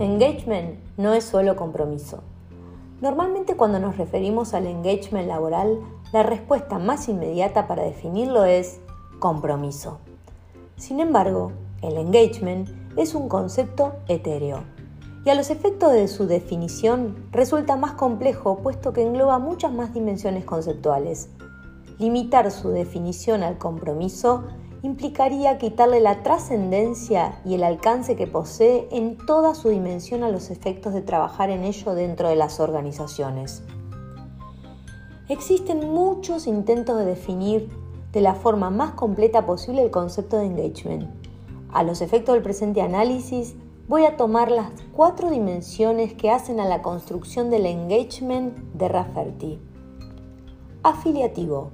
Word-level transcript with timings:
Engagement 0.00 0.80
no 0.96 1.14
es 1.14 1.22
solo 1.22 1.54
compromiso. 1.54 2.24
Normalmente 3.00 3.54
cuando 3.54 3.78
nos 3.78 3.96
referimos 3.96 4.52
al 4.52 4.66
engagement 4.66 5.28
laboral, 5.28 5.78
la 6.12 6.24
respuesta 6.24 6.80
más 6.80 7.08
inmediata 7.08 7.68
para 7.68 7.84
definirlo 7.84 8.44
es 8.44 8.80
compromiso. 9.20 9.98
Sin 10.76 10.98
embargo, 10.98 11.52
el 11.80 11.96
engagement 11.96 12.68
es 12.96 13.14
un 13.14 13.28
concepto 13.28 13.92
etéreo 14.08 14.64
y 15.24 15.30
a 15.30 15.36
los 15.36 15.50
efectos 15.50 15.92
de 15.92 16.08
su 16.08 16.26
definición 16.26 17.28
resulta 17.30 17.76
más 17.76 17.92
complejo 17.92 18.58
puesto 18.58 18.92
que 18.92 19.02
engloba 19.02 19.38
muchas 19.38 19.72
más 19.72 19.94
dimensiones 19.94 20.44
conceptuales. 20.44 21.28
Limitar 22.00 22.50
su 22.50 22.70
definición 22.70 23.44
al 23.44 23.58
compromiso 23.58 24.42
implicaría 24.84 25.56
quitarle 25.56 25.98
la 25.98 26.22
trascendencia 26.22 27.40
y 27.42 27.54
el 27.54 27.64
alcance 27.64 28.16
que 28.16 28.26
posee 28.26 28.86
en 28.92 29.16
toda 29.16 29.54
su 29.54 29.70
dimensión 29.70 30.22
a 30.22 30.28
los 30.28 30.50
efectos 30.50 30.92
de 30.92 31.00
trabajar 31.00 31.48
en 31.48 31.64
ello 31.64 31.94
dentro 31.94 32.28
de 32.28 32.36
las 32.36 32.60
organizaciones. 32.60 33.62
Existen 35.30 35.90
muchos 35.90 36.46
intentos 36.46 36.98
de 36.98 37.06
definir 37.06 37.70
de 38.12 38.20
la 38.20 38.34
forma 38.34 38.68
más 38.68 38.92
completa 38.92 39.46
posible 39.46 39.82
el 39.82 39.90
concepto 39.90 40.36
de 40.36 40.44
engagement. 40.44 41.08
A 41.72 41.82
los 41.82 42.02
efectos 42.02 42.34
del 42.34 42.42
presente 42.42 42.82
análisis, 42.82 43.54
voy 43.88 44.04
a 44.04 44.18
tomar 44.18 44.50
las 44.50 44.68
cuatro 44.92 45.30
dimensiones 45.30 46.12
que 46.12 46.30
hacen 46.30 46.60
a 46.60 46.68
la 46.68 46.82
construcción 46.82 47.48
del 47.48 47.64
engagement 47.64 48.54
de 48.74 48.88
Rafferty. 48.88 49.58
Afiliativo 50.82 51.70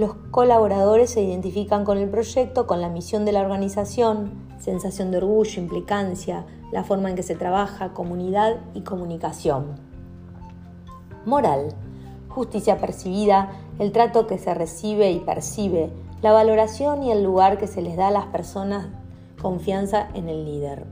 los 0.00 0.14
colaboradores 0.30 1.10
se 1.10 1.20
identifican 1.20 1.84
con 1.84 1.98
el 1.98 2.08
proyecto, 2.08 2.66
con 2.66 2.80
la 2.80 2.88
misión 2.88 3.26
de 3.26 3.32
la 3.32 3.42
organización, 3.42 4.30
sensación 4.58 5.10
de 5.10 5.18
orgullo, 5.18 5.60
implicancia, 5.60 6.46
la 6.72 6.84
forma 6.84 7.10
en 7.10 7.16
que 7.16 7.22
se 7.22 7.34
trabaja, 7.34 7.92
comunidad 7.92 8.60
y 8.72 8.80
comunicación. 8.80 9.78
Moral. 11.26 11.74
Justicia 12.30 12.78
percibida, 12.78 13.50
el 13.78 13.92
trato 13.92 14.26
que 14.26 14.38
se 14.38 14.54
recibe 14.54 15.10
y 15.10 15.18
percibe, 15.18 15.90
la 16.22 16.32
valoración 16.32 17.02
y 17.02 17.12
el 17.12 17.22
lugar 17.22 17.58
que 17.58 17.66
se 17.66 17.82
les 17.82 17.98
da 17.98 18.08
a 18.08 18.10
las 18.10 18.24
personas, 18.26 18.88
confianza 19.42 20.08
en 20.14 20.30
el 20.30 20.46
líder. 20.46 20.86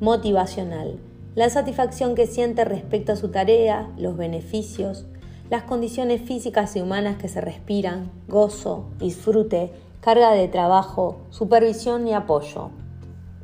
Motivacional. 0.00 0.98
La 1.34 1.48
satisfacción 1.48 2.14
que 2.14 2.26
siente 2.26 2.66
respecto 2.66 3.12
a 3.12 3.16
su 3.16 3.30
tarea, 3.30 3.88
los 3.96 4.18
beneficios, 4.18 5.06
las 5.50 5.62
condiciones 5.62 6.20
físicas 6.22 6.76
y 6.76 6.80
humanas 6.80 7.16
que 7.16 7.28
se 7.28 7.40
respiran, 7.40 8.10
gozo, 8.28 8.90
disfrute, 8.98 9.72
carga 10.00 10.32
de 10.32 10.46
trabajo, 10.48 11.20
supervisión 11.30 12.06
y 12.06 12.12
apoyo. 12.12 12.70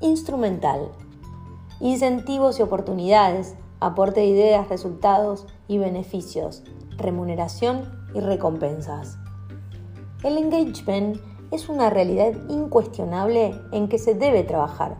Instrumental. 0.00 0.90
Incentivos 1.80 2.58
y 2.58 2.62
oportunidades, 2.62 3.54
aporte 3.80 4.20
de 4.20 4.26
ideas, 4.26 4.68
resultados 4.68 5.46
y 5.66 5.78
beneficios, 5.78 6.62
remuneración 6.98 7.90
y 8.14 8.20
recompensas. 8.20 9.18
El 10.22 10.36
engagement 10.36 11.18
es 11.50 11.68
una 11.68 11.88
realidad 11.88 12.32
incuestionable 12.48 13.54
en 13.72 13.88
que 13.88 13.98
se 13.98 14.14
debe 14.14 14.42
trabajar. 14.42 14.96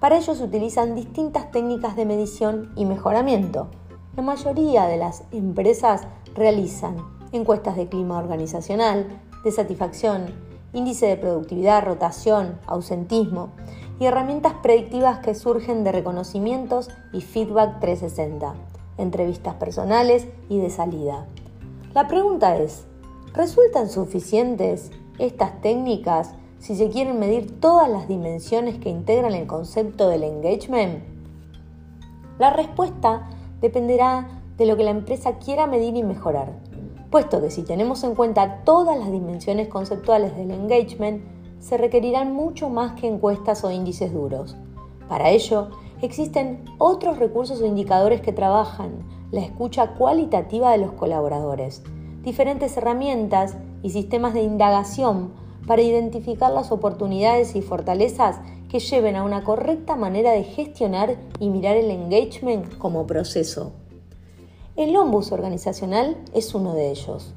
Para 0.00 0.18
ello 0.18 0.34
se 0.34 0.44
utilizan 0.44 0.94
distintas 0.94 1.50
técnicas 1.50 1.96
de 1.96 2.04
medición 2.04 2.72
y 2.76 2.84
mejoramiento. 2.84 3.68
La 4.16 4.22
mayoría 4.22 4.86
de 4.86 4.98
las 4.98 5.24
empresas 5.30 6.02
realizan 6.34 6.96
encuestas 7.32 7.76
de 7.76 7.88
clima 7.88 8.18
organizacional, 8.18 9.06
de 9.44 9.50
satisfacción, 9.52 10.26
índice 10.72 11.06
de 11.06 11.16
productividad, 11.16 11.84
rotación, 11.84 12.58
ausentismo 12.66 13.50
y 13.98 14.06
herramientas 14.06 14.54
predictivas 14.62 15.18
que 15.18 15.34
surgen 15.34 15.84
de 15.84 15.92
reconocimientos 15.92 16.90
y 17.12 17.20
feedback 17.20 17.80
360, 17.80 18.54
entrevistas 18.98 19.54
personales 19.54 20.26
y 20.48 20.58
de 20.58 20.70
salida. 20.70 21.26
La 21.94 22.08
pregunta 22.08 22.56
es, 22.56 22.84
¿resultan 23.34 23.88
suficientes 23.88 24.90
estas 25.18 25.60
técnicas 25.60 26.34
si 26.58 26.76
se 26.76 26.88
quieren 26.90 27.18
medir 27.18 27.60
todas 27.60 27.88
las 27.88 28.08
dimensiones 28.08 28.78
que 28.78 28.88
integran 28.88 29.34
el 29.34 29.46
concepto 29.46 30.08
del 30.08 30.22
engagement? 30.22 31.04
La 32.38 32.50
respuesta 32.50 33.28
dependerá 33.60 34.41
de 34.56 34.66
lo 34.66 34.76
que 34.76 34.84
la 34.84 34.90
empresa 34.90 35.38
quiera 35.38 35.66
medir 35.66 35.96
y 35.96 36.02
mejorar, 36.02 36.52
puesto 37.10 37.40
que 37.40 37.50
si 37.50 37.62
tenemos 37.62 38.04
en 38.04 38.14
cuenta 38.14 38.62
todas 38.64 38.98
las 38.98 39.12
dimensiones 39.12 39.68
conceptuales 39.68 40.36
del 40.36 40.50
engagement, 40.50 41.22
se 41.60 41.76
requerirán 41.76 42.34
mucho 42.34 42.68
más 42.70 42.92
que 43.00 43.06
encuestas 43.06 43.62
o 43.64 43.70
índices 43.70 44.12
duros. 44.12 44.56
Para 45.08 45.30
ello, 45.30 45.68
existen 46.00 46.64
otros 46.78 47.18
recursos 47.18 47.60
o 47.60 47.66
indicadores 47.66 48.20
que 48.20 48.32
trabajan 48.32 49.06
la 49.30 49.40
escucha 49.40 49.94
cualitativa 49.94 50.72
de 50.72 50.78
los 50.78 50.92
colaboradores, 50.92 51.82
diferentes 52.22 52.76
herramientas 52.76 53.56
y 53.82 53.90
sistemas 53.90 54.34
de 54.34 54.42
indagación 54.42 55.32
para 55.66 55.82
identificar 55.82 56.50
las 56.50 56.72
oportunidades 56.72 57.54
y 57.54 57.62
fortalezas 57.62 58.40
que 58.68 58.80
lleven 58.80 59.16
a 59.16 59.24
una 59.24 59.44
correcta 59.44 59.96
manera 59.96 60.32
de 60.32 60.44
gestionar 60.44 61.16
y 61.38 61.50
mirar 61.50 61.76
el 61.76 61.90
engagement 61.90 62.78
como 62.78 63.06
proceso. 63.06 63.72
El 64.82 64.96
ombus 64.96 65.30
organizacional 65.30 66.16
es 66.34 66.56
uno 66.56 66.74
de 66.74 66.90
ellos. 66.90 67.32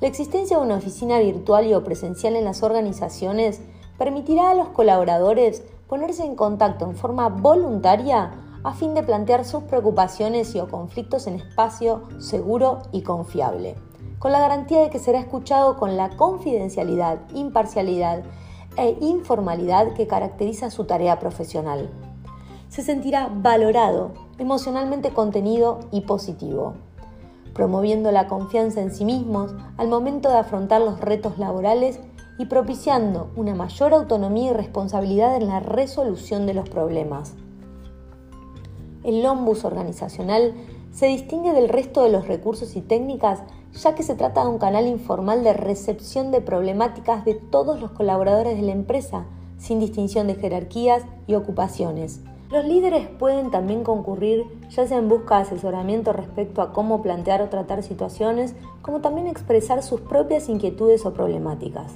La 0.00 0.08
existencia 0.08 0.56
de 0.56 0.62
una 0.62 0.76
oficina 0.76 1.18
virtual 1.18 1.66
y 1.66 1.74
o 1.74 1.84
presencial 1.84 2.36
en 2.36 2.46
las 2.46 2.62
organizaciones 2.62 3.60
permitirá 3.98 4.48
a 4.48 4.54
los 4.54 4.68
colaboradores 4.68 5.62
ponerse 5.88 6.24
en 6.24 6.36
contacto 6.36 6.86
en 6.86 6.96
forma 6.96 7.28
voluntaria 7.28 8.32
a 8.64 8.72
fin 8.72 8.94
de 8.94 9.02
plantear 9.02 9.44
sus 9.44 9.64
preocupaciones 9.64 10.54
y 10.54 10.60
o 10.60 10.68
conflictos 10.68 11.26
en 11.26 11.34
espacio 11.34 12.04
seguro 12.18 12.78
y 12.92 13.02
confiable, 13.02 13.74
con 14.18 14.32
la 14.32 14.40
garantía 14.40 14.80
de 14.80 14.88
que 14.88 14.98
será 14.98 15.20
escuchado 15.20 15.76
con 15.76 15.98
la 15.98 16.16
confidencialidad, 16.16 17.18
imparcialidad 17.34 18.22
e 18.78 18.96
informalidad 19.02 19.92
que 19.92 20.06
caracteriza 20.06 20.70
su 20.70 20.84
tarea 20.84 21.18
profesional. 21.18 21.90
Se 22.70 22.80
sentirá 22.80 23.28
valorado 23.30 24.25
emocionalmente 24.38 25.10
contenido 25.10 25.80
y 25.92 26.02
positivo, 26.02 26.74
promoviendo 27.54 28.12
la 28.12 28.26
confianza 28.26 28.80
en 28.80 28.92
sí 28.92 29.04
mismos 29.04 29.54
al 29.76 29.88
momento 29.88 30.28
de 30.28 30.38
afrontar 30.38 30.80
los 30.80 31.00
retos 31.00 31.38
laborales 31.38 32.00
y 32.38 32.46
propiciando 32.46 33.30
una 33.36 33.54
mayor 33.54 33.94
autonomía 33.94 34.50
y 34.50 34.54
responsabilidad 34.54 35.36
en 35.36 35.46
la 35.46 35.60
resolución 35.60 36.46
de 36.46 36.54
los 36.54 36.68
problemas. 36.68 37.34
El 39.04 39.22
Lombus 39.22 39.64
organizacional 39.64 40.54
se 40.92 41.06
distingue 41.06 41.52
del 41.52 41.68
resto 41.68 42.02
de 42.02 42.10
los 42.10 42.26
recursos 42.26 42.76
y 42.76 42.80
técnicas 42.80 43.42
ya 43.72 43.94
que 43.94 44.02
se 44.02 44.14
trata 44.14 44.42
de 44.42 44.50
un 44.50 44.58
canal 44.58 44.86
informal 44.86 45.44
de 45.44 45.52
recepción 45.52 46.30
de 46.30 46.40
problemáticas 46.40 47.24
de 47.24 47.34
todos 47.34 47.80
los 47.80 47.90
colaboradores 47.92 48.56
de 48.56 48.62
la 48.62 48.72
empresa, 48.72 49.26
sin 49.58 49.80
distinción 49.80 50.26
de 50.26 50.34
jerarquías 50.34 51.04
y 51.26 51.34
ocupaciones, 51.34 52.20
los 52.50 52.64
líderes 52.64 53.08
pueden 53.08 53.50
también 53.50 53.82
concurrir 53.82 54.44
ya 54.70 54.86
sea 54.86 54.98
en 54.98 55.08
busca 55.08 55.36
de 55.36 55.42
asesoramiento 55.42 56.12
respecto 56.12 56.62
a 56.62 56.72
cómo 56.72 57.02
plantear 57.02 57.42
o 57.42 57.48
tratar 57.48 57.82
situaciones, 57.82 58.54
como 58.82 59.00
también 59.00 59.26
expresar 59.26 59.82
sus 59.82 60.00
propias 60.00 60.48
inquietudes 60.48 61.04
o 61.06 61.12
problemáticas. 61.12 61.92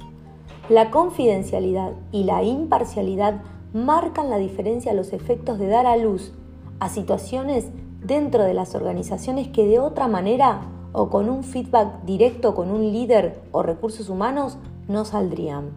La 0.69 0.91
confidencialidad 0.91 1.93
y 2.11 2.25
la 2.25 2.43
imparcialidad 2.43 3.41
marcan 3.73 4.29
la 4.29 4.37
diferencia 4.37 4.91
a 4.91 4.95
los 4.95 5.13
efectos 5.13 5.57
de 5.57 5.67
dar 5.67 5.85
a 5.85 5.95
luz 5.95 6.33
a 6.79 6.89
situaciones 6.89 7.67
dentro 8.03 8.43
de 8.43 8.53
las 8.53 8.75
organizaciones 8.75 9.47
que 9.47 9.65
de 9.65 9.79
otra 9.79 10.07
manera 10.07 10.61
o 10.91 11.09
con 11.09 11.29
un 11.29 11.43
feedback 11.43 12.03
directo 12.03 12.55
con 12.55 12.71
un 12.71 12.91
líder 12.91 13.39
o 13.51 13.63
recursos 13.63 14.09
humanos 14.09 14.57
no 14.89 15.05
saldrían. 15.05 15.69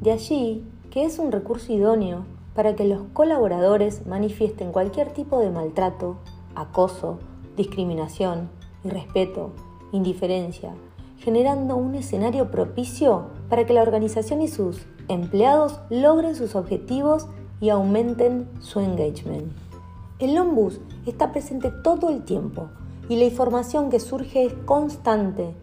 De 0.00 0.10
allí 0.10 0.64
que 0.90 1.04
es 1.04 1.18
un 1.20 1.30
recurso 1.30 1.72
idóneo 1.72 2.24
para 2.60 2.76
que 2.76 2.84
los 2.84 3.04
colaboradores 3.14 4.06
manifiesten 4.06 4.70
cualquier 4.70 5.14
tipo 5.14 5.40
de 5.40 5.48
maltrato, 5.48 6.18
acoso, 6.54 7.18
discriminación, 7.56 8.50
irrespeto, 8.84 9.52
indiferencia, 9.92 10.74
generando 11.16 11.76
un 11.76 11.94
escenario 11.94 12.50
propicio 12.50 13.28
para 13.48 13.64
que 13.64 13.72
la 13.72 13.80
organización 13.80 14.42
y 14.42 14.48
sus 14.48 14.84
empleados 15.08 15.80
logren 15.88 16.34
sus 16.34 16.54
objetivos 16.54 17.28
y 17.62 17.70
aumenten 17.70 18.46
su 18.60 18.80
engagement. 18.80 19.54
El 20.18 20.34
Lombus 20.34 20.82
está 21.06 21.32
presente 21.32 21.70
todo 21.82 22.10
el 22.10 22.24
tiempo 22.24 22.68
y 23.08 23.16
la 23.16 23.24
información 23.24 23.88
que 23.88 24.00
surge 24.00 24.44
es 24.44 24.52
constante 24.66 25.54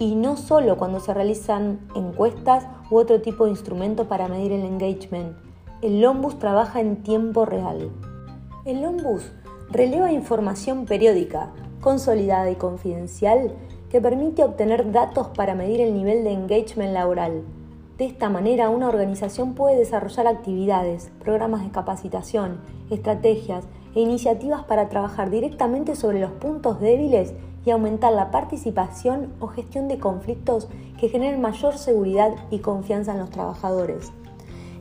y 0.00 0.16
no 0.16 0.36
solo 0.36 0.76
cuando 0.76 0.98
se 0.98 1.14
realizan 1.14 1.78
encuestas 1.94 2.66
u 2.90 2.96
otro 2.96 3.20
tipo 3.20 3.44
de 3.44 3.50
instrumento 3.52 4.08
para 4.08 4.26
medir 4.26 4.50
el 4.50 4.64
engagement, 4.64 5.36
el 5.82 6.02
Lombus 6.02 6.38
trabaja 6.38 6.80
en 6.80 7.02
tiempo 7.02 7.46
real. 7.46 7.90
El 8.66 8.82
Lombus 8.82 9.32
releva 9.70 10.12
información 10.12 10.84
periódica, 10.84 11.52
consolidada 11.80 12.50
y 12.50 12.56
confidencial 12.56 13.54
que 13.88 14.00
permite 14.02 14.44
obtener 14.44 14.92
datos 14.92 15.28
para 15.28 15.54
medir 15.54 15.80
el 15.80 15.94
nivel 15.94 16.22
de 16.22 16.32
engagement 16.32 16.92
laboral. 16.92 17.44
De 17.96 18.04
esta 18.04 18.28
manera, 18.28 18.68
una 18.68 18.88
organización 18.88 19.54
puede 19.54 19.78
desarrollar 19.78 20.26
actividades, 20.26 21.10
programas 21.24 21.64
de 21.64 21.70
capacitación, 21.70 22.60
estrategias 22.90 23.64
e 23.94 24.00
iniciativas 24.00 24.64
para 24.64 24.90
trabajar 24.90 25.30
directamente 25.30 25.96
sobre 25.96 26.20
los 26.20 26.32
puntos 26.32 26.78
débiles 26.78 27.32
y 27.64 27.70
aumentar 27.70 28.12
la 28.12 28.30
participación 28.30 29.32
o 29.40 29.46
gestión 29.46 29.88
de 29.88 29.98
conflictos 29.98 30.68
que 30.98 31.08
generen 31.08 31.40
mayor 31.40 31.78
seguridad 31.78 32.32
y 32.50 32.58
confianza 32.58 33.12
en 33.12 33.18
los 33.18 33.30
trabajadores. 33.30 34.12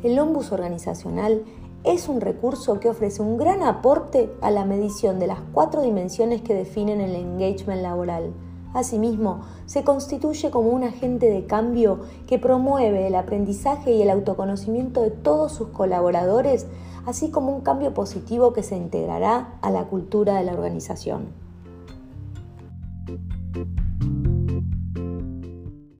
El 0.01 0.17
ombus 0.17 0.53
organizacional 0.53 1.43
es 1.83 2.07
un 2.07 2.21
recurso 2.21 2.79
que 2.79 2.87
ofrece 2.87 3.21
un 3.21 3.37
gran 3.37 3.63
aporte 3.63 4.31
a 4.39 4.49
la 4.49 4.63
medición 4.63 5.19
de 5.19 5.27
las 5.27 5.39
cuatro 5.53 5.81
dimensiones 5.81 6.41
que 6.41 6.53
definen 6.53 7.01
el 7.01 7.15
engagement 7.15 7.81
laboral. 7.81 8.31
Asimismo, 8.73 9.41
se 9.65 9.83
constituye 9.83 10.51
como 10.51 10.69
un 10.69 10.85
agente 10.85 11.29
de 11.29 11.45
cambio 11.45 11.99
que 12.27 12.39
promueve 12.39 13.07
el 13.07 13.15
aprendizaje 13.15 13.91
y 13.91 14.01
el 14.01 14.09
autoconocimiento 14.09 15.01
de 15.01 15.11
todos 15.11 15.51
sus 15.51 15.67
colaboradores, 15.69 16.65
así 17.05 17.29
como 17.29 17.53
un 17.53 17.59
cambio 17.59 17.93
positivo 17.93 18.53
que 18.53 18.63
se 18.63 18.77
integrará 18.77 19.57
a 19.61 19.69
la 19.69 19.85
cultura 19.85 20.35
de 20.35 20.45
la 20.45 20.53
organización. 20.53 21.48